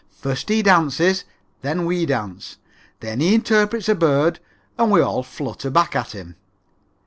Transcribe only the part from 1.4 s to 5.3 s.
then we dance; then he interprets a bird and we all